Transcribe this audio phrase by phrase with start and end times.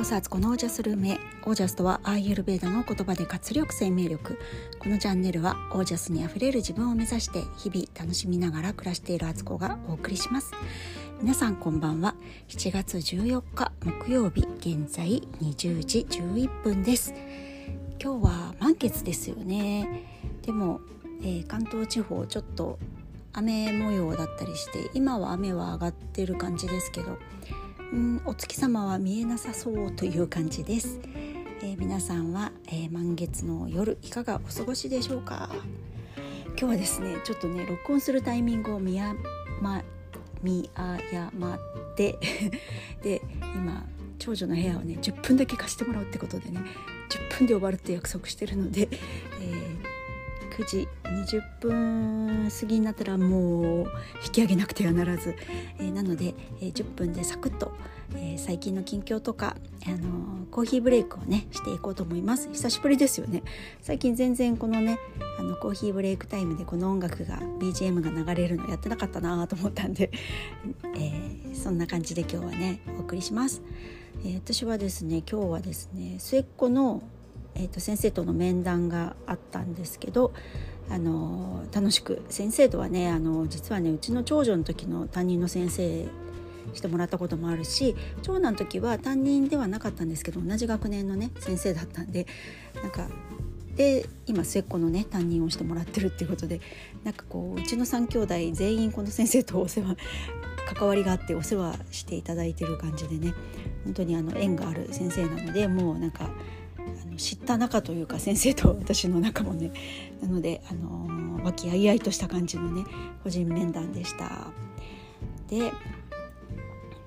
[0.00, 4.38] こそアツコのオージャスルームへオージャスとはアーユルベーダの言葉で活力生命力。
[4.78, 10.52] このチャンネルはオージャスにあふれる自分を目指して日々楽しみながら暮らしているアツコがお送りします。
[11.20, 12.14] 皆さんこんばんは。
[12.48, 17.12] 7月14日木曜日現在20時11分です。
[18.02, 20.06] 今日は満月ですよね。
[20.40, 20.80] でも、
[21.20, 22.78] えー、関東地方ちょっと
[23.34, 27.18] 雨模様だったりして今は雨は上がってる感じですけど
[27.92, 31.00] うんお月様は見えなさそうという感じです、
[31.60, 35.50] えー、皆さんは、えー、満月の夜いかがお過ごしでしょうか？
[36.50, 39.14] 今日はですねちょっとね録音するタイミングを見や
[39.60, 39.82] ま
[40.42, 41.58] 見誤っ
[41.96, 42.16] て
[43.02, 43.84] で今
[44.18, 46.60] 長女の部屋をね10分だけ貸してもらうってことでね
[47.08, 48.88] 10分で終わるって約束してるので、
[49.40, 49.89] えー、
[50.50, 53.86] 9時20分過ぎになったらもう
[54.24, 55.34] 引き上げなくてはならず、
[55.78, 57.72] えー、なので、えー、10分でサクッと、
[58.14, 62.48] えー、最近の近況とか、あのコーヒーブレイクをねしていこうと思います。
[62.52, 63.42] 久しぶりですよね。
[63.80, 64.98] 最近全然このね
[65.38, 70.10] あのコーヒーブレイクタイムでこの音楽が BGM が流れるのやってなかったなと思ったんで、
[70.98, 73.62] えそんな感じで今日はねお送りします、
[74.24, 77.02] え私はですね今日はですね末っ子の
[77.54, 80.32] えーと先生との面談があったんですけど
[80.90, 86.06] あの楽しく先生とはねあの実はねうちの長女の時の担任の先生
[86.74, 92.26] してもらったこともあるし長男の時は担任ではなかったんですけど同じ学年のね先生だったんで
[92.82, 93.08] なんか
[93.76, 96.60] で今末っ子のね担任をしてもらってるっていうことで
[97.04, 99.96] なんかこううちの3兄弟全員この先生とお世話
[100.74, 103.32] 関わりがあってお世話していただいてる感じでね
[103.84, 106.30] 本当にあの縁がある先生なのでもうなんか
[107.20, 109.72] 知った仲というか先生と私の仲もね
[110.22, 112.84] なので、あのー、和気あいあいとした感じのね
[113.22, 114.48] 個人面談でした。
[115.48, 115.70] で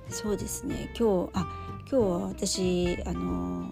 [0.09, 0.93] そうですね。
[0.97, 1.47] 今日あ
[1.89, 3.71] 今日は私、あの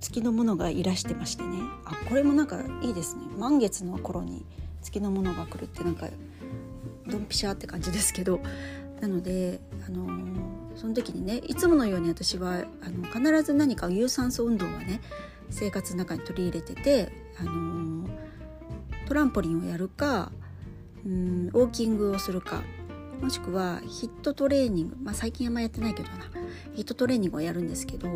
[0.00, 1.58] 月のものがいらしてましてね。
[1.84, 3.22] あこれもなんかいいですね。
[3.36, 4.44] 満月の頃に
[4.82, 6.08] 月のものが来るってなんか
[7.08, 8.40] ドンピシャって感じですけど。
[9.00, 15.02] なので、あのー、その時にねいつものように私はあの必ず何か有酸素運動はね
[15.50, 18.08] 生活の中に取り入れてて、あの、
[19.06, 20.32] トランポリンをやるか
[21.06, 22.62] うんウォーキングをするか
[23.22, 26.16] もしくはヒットトレーニング、まあ、最近あんまやってないけどな
[26.74, 28.08] ヒットトレーニングをやるんですけど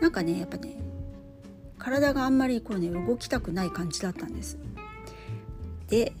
[0.00, 0.76] なんかねやっぱね
[1.78, 4.58] 体があんまりこうね動きたくない感じだったんです。
[5.88, 6.14] で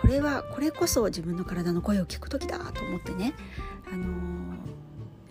[0.00, 3.34] これはこれこそ自分の体の声を聞く時だと思ってね、
[3.92, 4.56] あのー、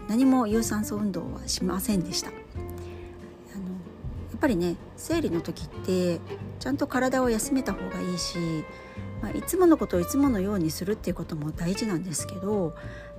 [0.07, 2.31] 何も有酸素運動はしませんでした。
[4.40, 6.22] っぱりね生理の時って
[6.60, 8.38] ちゃんと体を休めた方がいいし、
[9.22, 12.74] まあ、いつものことをいつものようにするっていうことも大事なんですけど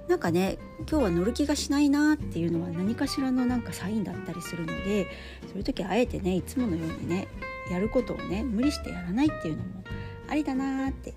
[0.08, 0.56] なんかね
[0.90, 5.08] 今日は乗る気がしないなっていうのは何かしらのなんかサインだったりするので
[5.46, 7.28] そういう時あえてねいつものようにね
[7.70, 9.84] やることをね無理してやらないっていうのも
[10.26, 11.12] ありだなって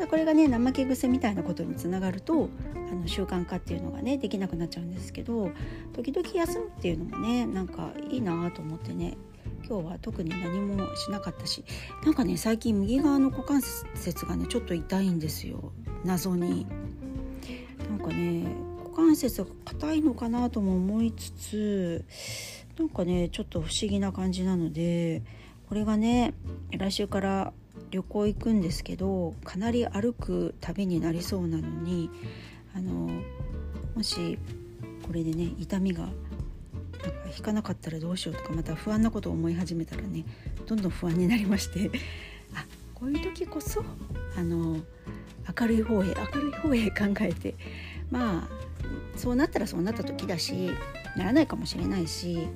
[0.00, 2.48] だこれがね怠け癖みたいなことにつながると
[2.90, 5.50] あの習慣化っていうのがねできなくなっちゃうんですけど
[5.92, 9.16] 時々休むっていうのもねなんかいいなと思ってね
[9.68, 11.64] 今日は特に何もしなかったし
[12.04, 15.72] なんかね最近右側の股関節がねちょっと痛いんですよ
[16.04, 16.66] 謎に。
[17.88, 18.44] なんかね
[18.84, 22.04] 股関節が硬いのかなとも思いつつ
[22.78, 25.22] なんかねちょっと不思議な感じなので
[25.68, 26.34] これがね
[26.70, 27.52] 来週から
[27.90, 32.10] 旅行行くんですけどかなり歩く旅になりそうなのに
[32.74, 33.10] あの
[33.94, 34.38] もし
[35.06, 36.14] これでね痛みがなんか
[37.36, 40.24] 引かなかったらどうしようとかまた不安なことを思い始めたらね
[40.66, 41.90] どんどん不安になりまして
[42.54, 42.64] あ
[42.94, 43.82] こういう時こそ
[44.36, 44.78] あの
[45.60, 47.54] 明るい方へ明るい方へ考えて
[48.10, 48.48] まあ
[49.16, 50.70] そうなったらそうなった時だし
[51.16, 52.46] ならないかもしれないし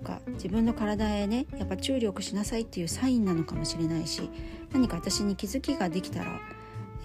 [0.00, 4.28] か自分の体へねやっぱ注力しなさいっていうサインなのかもしれないし
[4.72, 6.40] 何か私に気づきができたら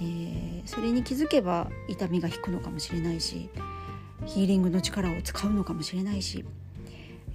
[0.01, 3.49] えー、それに気づけば痛みが引くのかもしれないし
[4.25, 6.43] ヒーリングの力を使うのかもしれないし、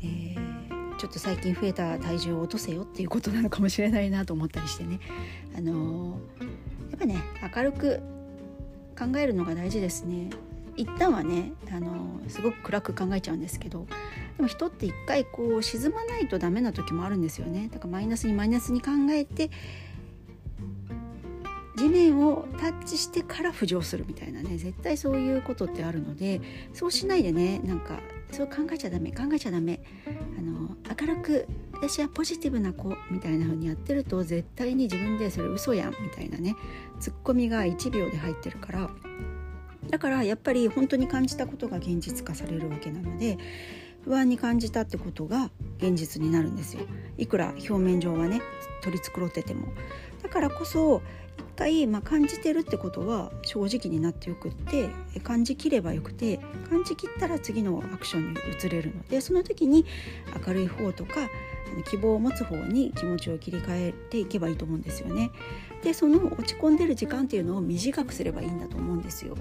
[0.03, 5.01] えー、ちょっと最近増えた体重を落とせよっていうことなのかもしれないなと思ったりしてね、
[5.57, 6.45] あのー、
[6.91, 7.23] やっぱね
[7.57, 8.01] 明るく
[8.99, 10.31] 考えるのが大事ですね。
[10.77, 13.87] 一旦はね、あの、すごく暗く考えちゃうんですけど
[14.41, 17.69] でも人って一回こう沈まないとダメな時もあるんですよね。
[17.71, 19.51] だからマイナスにマイナスに考えて
[21.77, 24.57] 地面をタッチしてから浮上するみたいなね。
[24.57, 26.41] 絶対そういうことってあるので
[26.73, 28.01] そうしないでねなんか
[28.31, 29.83] そう考えちゃダメ考えちゃダメ。
[30.39, 36.57] あの明るく私はポジティブな子みたいな風にやってると絶対に自分でそれ嘘やんみたいなね。
[36.99, 38.91] ツッコミが1秒で入ってるから。
[39.91, 43.39] だからやっぱり本当に感じたことが現実化されるわけなので
[44.05, 46.82] 不安に感じたってことが現実になるんですよ
[47.19, 48.41] いくら表面上はね
[48.82, 49.69] 取り繕ってても
[50.23, 51.02] だからこそ
[51.38, 54.88] 一回、まあ、感じてるってことは正直になってよくって
[55.23, 56.38] 感じきればよくて
[56.69, 59.85] 感じきったら次のアクションに移れるのでその時に
[60.47, 61.29] 明るい方とか
[61.88, 65.31] 希望を持つ方に気持ちを切り替えていけばいいと思うんですよね。
[65.82, 69.37] でその落ち込んでる時間っていうのを短くすればいいんだと思うんですよ。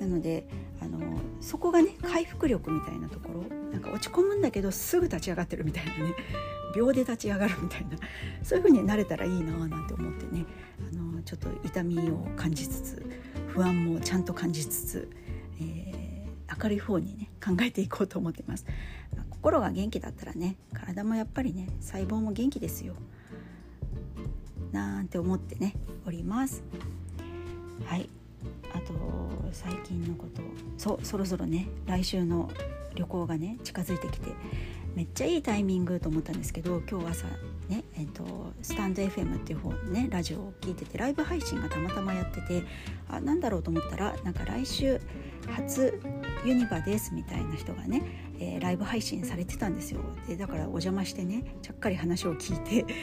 [0.00, 0.44] なので
[0.80, 0.98] あの
[1.40, 6.14] そこがね回復力みたいなところなんか落ち込むんだけどすぐ立ち上がってるみたいなね
[6.76, 7.96] 秒で立ち上がるみたいな
[8.42, 10.44] そういう風になれたらいいななんて思ってね
[10.92, 13.06] あのちょっと痛みを感じつつ
[13.48, 15.10] 不安もちゃんと感じつつ、
[15.60, 18.66] えー、明るい方にね考えていこうと思ってます。
[19.30, 22.94] 心が元気だったらね体もやっぱりね細胞も元気ですよ。
[24.72, 25.74] なんて思ってね
[26.06, 26.62] おります。
[27.84, 28.08] はい
[28.78, 28.94] あと
[29.52, 30.40] 最近のこと
[30.76, 32.48] そそろそろね来週の
[32.94, 34.30] 旅行がね近づいてきて
[34.94, 37.26] めっちゃいいタイミングと思ったんですけど今日朝
[37.68, 42.64] ねえっとスタンド FM っていう方ねラジオを聞いててライブ配信がたまたまやってて
[43.08, 45.00] あなんだろうと思ったらなんか来週
[45.48, 46.00] 初
[46.44, 48.02] ユニバですみたいな人がね、
[48.38, 50.00] えー、ライブ配信されてたんですよ。
[50.28, 52.94] でだからお邪魔してねちゃっかり話を聞いて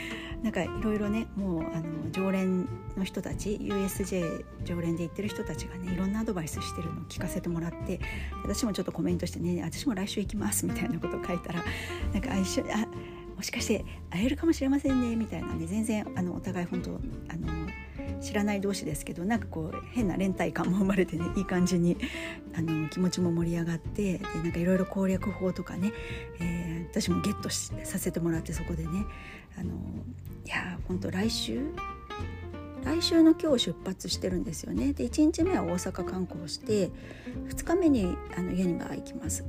[0.45, 7.99] なんかいろいろねもうあの常連の人たち USJ 常連で行ってる人たちがねいろんなアドバイスしてるのを聞かせてもらって
[8.43, 11.63] 私もちょっとコメントしてね私も来週行きますみたいなことを書いたら
[12.13, 12.85] なんか一緒あ
[13.35, 16.93] もしかして会えるかもしれませんねみたいなんで全然あのお互い本当あ
[17.37, 17.64] の
[18.25, 21.95] 知らない同士ですけどなんかこう変な連帯感も生まれてねいい感じに
[22.57, 25.93] あの気持ちも盛り上がってでなんかいろいろ攻略法とかね、
[26.39, 28.89] えー、私もゲットさせてもらってそこでね
[29.59, 29.71] あの
[30.43, 31.61] いや本当来週？
[32.83, 36.91] 来週の今日出発してるんですよねで1日目は大阪観光して
[37.47, 39.43] 2日目にあのユニバー行きます。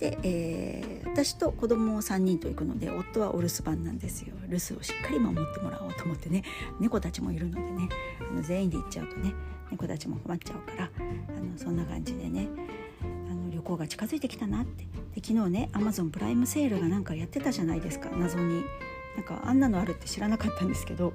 [0.00, 4.34] で、えー、私と子供を3人と行くので夫はお留守番なんですよ。
[4.48, 6.42] 留守をしっかり守ってもらおうと思ってね
[6.80, 7.88] 猫たちもいるのでね
[8.28, 9.32] あの全員で行っちゃうとね
[9.70, 10.90] 猫たちも困っちゃうから
[11.36, 12.48] あのそんな感じでね
[13.02, 14.84] あの旅行が近づいてきたなって。
[15.14, 18.64] で昨日ねアマゾンプライムセールがなんかやってたじゃないですか謎に。
[19.16, 21.12] なんかあんなのあるって知らなかったんですけど。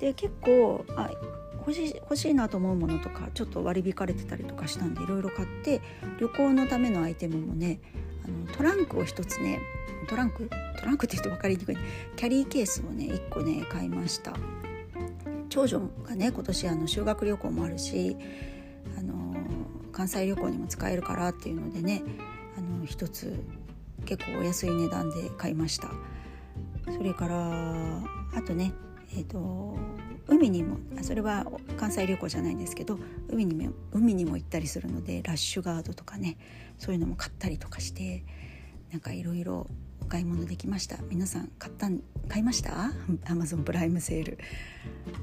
[0.00, 1.10] で結構あ
[1.58, 5.80] 欲し欲しいなと思うものとかちょっと割り引かれてたりとかしたんでいろいろ買って
[6.18, 7.80] 旅行のためのアイテムもね
[8.24, 9.60] あのトランクを一つね
[10.08, 10.48] トランク？
[10.78, 11.76] トランクって言うと分かりにくい。
[12.16, 14.32] キャリーケースをね1個ね買いました。
[15.48, 18.16] 長女がね今年あの修学旅行もあるし
[18.98, 19.34] あの
[19.92, 22.02] 関西旅行にも使えるからっていうのでね
[22.58, 23.32] あの一つ
[24.04, 25.90] 結構お安い値段で買いました。
[26.86, 28.02] それから
[28.34, 28.72] あとね
[29.16, 29.76] えっ、ー、と
[30.26, 31.46] 海にもそれは
[31.76, 36.36] 関西旅行じゃないんですけど海にも海にも行ったりするのでラッシュガードとかね
[36.78, 38.24] そういうのも買ったりとかして
[38.90, 39.66] なんかいろいろ
[40.00, 40.98] お買い物できました。
[41.08, 41.88] 皆さん買った
[42.28, 42.90] 買いました？
[43.26, 44.38] アマゾンプライムセール。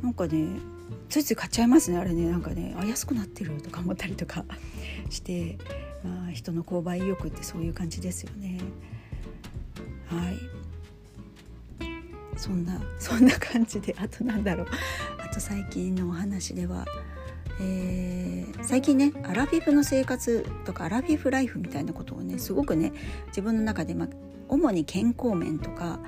[0.01, 0.59] なんかね
[1.07, 2.29] ついつい買っちゃいますねあれね。
[2.29, 4.43] なんかねあ安くなってるとか思ったりとか
[5.09, 5.57] して
[6.03, 8.59] まあ人の購買意欲ってそういう感じですよね。
[10.07, 10.60] はい。
[12.41, 14.67] そんなそんな感じであとなんだろう。
[15.23, 16.85] あと最近のお話では、
[17.61, 22.93] えー、最近ねアラフィフの生活とかアラフィフライフみたいなことをねすごくね
[23.27, 24.07] 自分の中で、まあ、
[24.49, 25.99] 主に健康面とか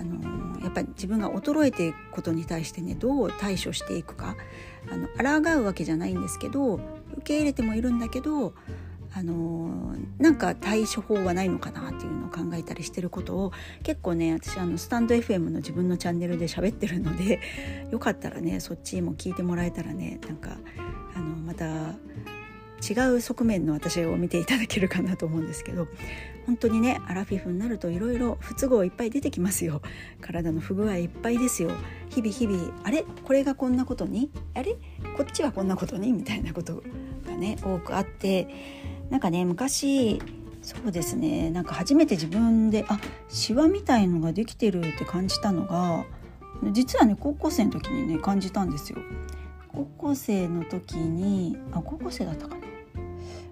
[0.00, 4.36] あの、やっぱり自分が衰えていくことに対してねどう対処していくか
[4.90, 6.80] あの抗うわけじゃないんですけど
[7.18, 8.54] 受け入れてもいるんだけど
[9.18, 17.40] あのなんか対処法はないのかなっていうのを考えたりしてることを結構ね私あのスタンド FM の自分のチャンネルで喋ってるので
[17.90, 20.58] よかったらねそっちも聞いてもらえたらねなんか
[21.14, 21.94] あのまた
[22.86, 25.88] 違う側面の私を見ていただけるかなと思うんですけど
[26.44, 29.80] 本当にねアラフィフになるといろいろ不都合いっぱい出てきますよ。
[30.20, 31.70] 体の不具合いっぱいですよ。
[32.10, 33.04] 日々日々あれ？
[33.24, 34.30] これがこんなことに？
[34.54, 34.76] あれ？
[35.16, 36.12] こっちはこんなことに？
[36.12, 36.84] みたいなこと
[37.26, 38.46] がね多くあって
[39.10, 40.20] なんかね昔
[40.62, 42.98] そうですねなんか初めて自分であ
[43.28, 46.04] シワみたいのができてるって感じたのが
[46.72, 48.98] 実はね高校生の時にね感じたんですよ。
[49.68, 52.62] 高校生の時にあ高校生だったかな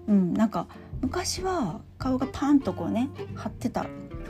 [0.07, 0.67] うんなんか
[1.05, 3.83] 昔は顔がパンとこうね張ってた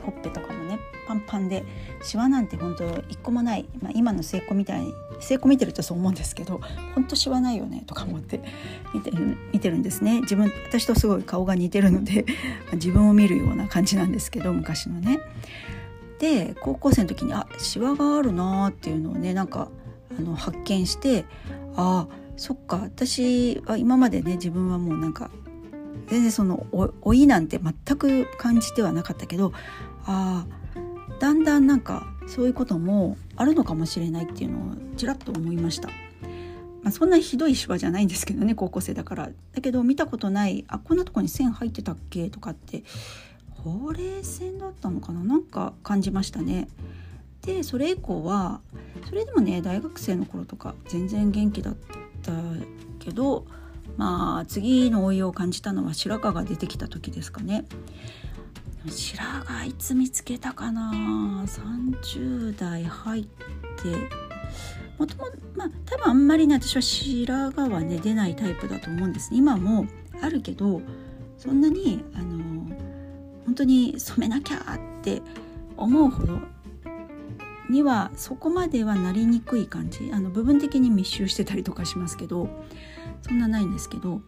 [0.05, 0.77] ほっぺとかもね
[1.07, 1.63] パンパンで
[2.03, 6.59] シワなんて本当一個もない、まあ、今の末っ子みたいに末っ子見てるとそう思うんですけど
[6.93, 8.41] 本当シワないよねとか思って
[8.93, 12.25] 見てる見てるんですね自分私とすごい顔が似てるので
[12.73, 15.19] 自分を見るような感じなんですけど昔のね。
[16.19, 19.69] で高校生の時にあシワがあるなっていうのをねなんか
[20.17, 21.25] あの発見して
[21.75, 25.29] あそっか私は今までね自分はもうなんか
[26.07, 29.53] 全然その老いなんて全く感じてはなかったけど
[30.05, 35.89] ああだんだんなんかそういうこともあるのかもしれないっていうのをちらっと思いました。
[36.83, 42.29] まあ、そんなひどい芝じゃないんですけどね高校生だからだけど見たことないあこんなとこに線入ってたっけ？
[42.29, 42.83] とかって
[43.49, 45.23] ほうれい線だったのかな？
[45.23, 46.67] なんか感じましたね。
[47.41, 48.61] でそれ以降は
[49.07, 51.75] それでもね大学生の頃とか全然元気だっ
[52.21, 52.31] た
[52.99, 53.45] けど
[53.97, 57.65] まあ次の老いを感じたのは白髪が出てきた時ですかね。
[58.87, 60.91] 白髪いつ見つけたかな
[61.45, 64.25] ？30代入って。
[64.97, 65.25] もとも
[65.55, 69.87] まあ多分あんまりね私は白髪はね出ないタイプだと思うんです今も
[70.21, 70.81] あるけど
[71.37, 72.73] そんなにあの
[73.45, 75.21] 本当に染めなきゃって
[75.77, 76.39] 思うほど
[77.69, 80.11] にはそこまではなりにくい感じ。
[80.13, 82.49] あの部分的に密集してたりとかしますけど
[83.21, 84.21] そんなないんですけど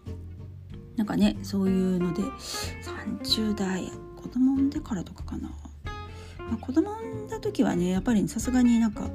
[0.96, 2.24] なんかねそういうので
[3.22, 5.50] 30代子供産んでからとかかな、
[6.40, 9.10] まあ、子供産んだ時はねやっぱりさすがになんか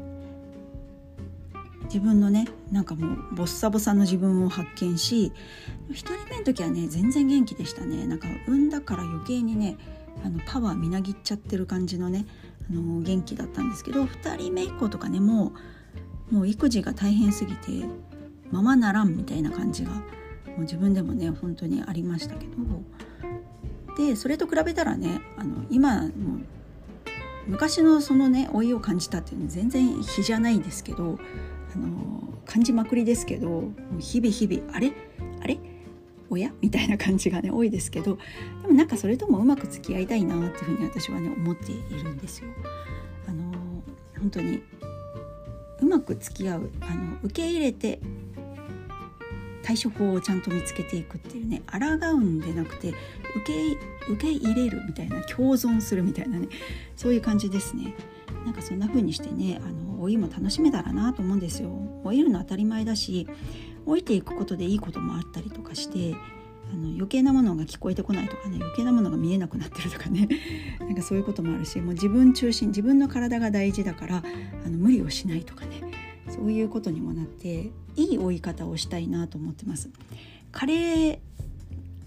[1.84, 5.32] 自分のねなんかもうボッサボサの自分を発見し
[5.90, 8.06] 1人目の時はね全然元気でしたね。
[8.06, 9.76] なんか産んだから余計にね
[10.24, 12.26] あのパワーみなぎっちゃってる感じのね
[12.70, 15.52] あの元気だったんですけど2人目以降とかねも
[16.30, 17.70] うもう育児が大変すぎて
[18.50, 20.00] ままならんみたいな感じがも
[20.58, 22.52] う自分でもね本当にありましたけど
[23.96, 26.08] でそれと比べたらねあの今も
[27.46, 31.18] 昔のそのね老いを感じたっていうのは全然比じゃないですけど
[31.74, 33.64] あの感じまくりですけど
[33.98, 34.92] 日々日々あれ？
[35.42, 35.58] あれ？
[36.32, 36.52] 親？
[36.60, 38.18] みたいな感じがね多いですけど
[38.62, 42.48] でもなんかそれともうまく付き合いたいなっていうふうに私はね思っているんですよ。
[43.26, 43.52] あの
[44.18, 44.62] 本当に
[45.80, 48.00] うまく付き合うあの受け入れて
[49.62, 51.78] 対処法をちゃんと見つけていくっていうね抗
[52.12, 52.96] うんでなくて受
[53.46, 56.48] け受け入れるみたいな共存するみたいなね
[56.96, 57.94] そういう感じですね。
[58.44, 61.70] なんかそんな風にしてねあの老いも楽しめたらなと思うんですよ。
[62.04, 63.28] 老いるの当たり前だし
[63.86, 66.14] 老いていくことでいいこともあったりとかして
[66.72, 70.28] あの余計なものが聞こえてこないとかね余計なものが見えなくなってるとかね。
[70.80, 74.24] なんかそういうこともあるしもう自分中心自分の体が大事だから
[74.64, 75.82] あの無理をしないとかね。
[76.28, 79.90] そういうことにもなっていい追い方をしたいなと思ってます。
[80.50, 81.18] カレー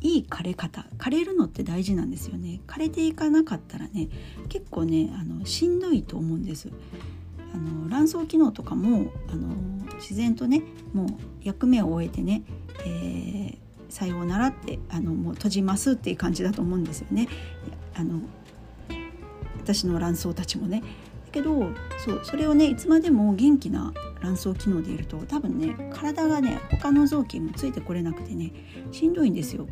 [0.02, 0.88] いい枯れ方。
[0.98, 2.62] 枯れるのって大事なんですよね。
[2.68, 4.10] 枯れていかなかったらね
[4.50, 6.70] 結構ねあのしんどいと思うんです。
[7.56, 9.56] あの卵巣機能とかもあの
[9.96, 10.62] 自然とね
[10.94, 11.08] もう
[11.42, 12.44] 役目を終えてね、
[12.82, 13.58] えー、
[13.90, 17.30] さようならってあのもう閉じますっていう感じだと思うんですよね。
[17.96, 18.20] あの
[19.58, 20.82] 私の卵巣たちもね。
[20.82, 20.86] だ
[21.32, 28.52] けどそうそれをねいつまでも元気な卵巣機能でいると多分ね体がね他の臓器もついてこれなくてね
[28.92, 29.66] しんどいんですよ。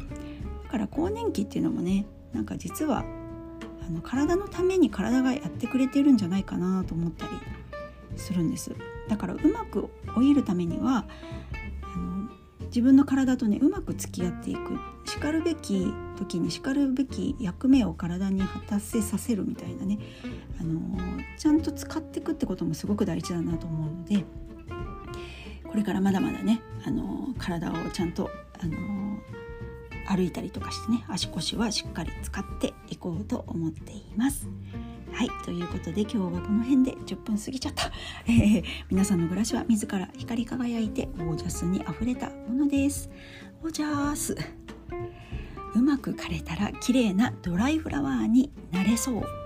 [0.63, 3.03] だから更年期っていうのもねなんか実は
[3.85, 7.31] あの体のために体がやってくれてるんじゃないかなと思ったり
[8.17, 8.75] するんです。
[9.07, 11.05] だからうまく老いるためには
[11.81, 12.29] あの
[12.67, 14.93] 自分の体とねうまく付き合っていく。
[15.05, 19.99] しかるべき時にしかるべき役目を体に果たせさせるみたいなね
[20.59, 20.79] あの
[21.37, 24.23] ちゃんと使っていくってこともすごく大事だなと思うので
[25.69, 28.29] これからまだまだねあの体をちゃんと
[28.59, 28.77] あの
[30.07, 34.47] 歩いたりとかしてね足腰はしっかり使っていこうと思っています。
[35.11, 37.91] はいということで今日はこの辺で10分過ぎちゃった、
[38.25, 43.09] えー、皆さんの暮らしは自ら光り輝いてオージャスにあふれたものです。
[43.63, 44.35] オージャス。
[45.75, 49.42] うまく枯れたら綺麗なドライフラワーになれそう。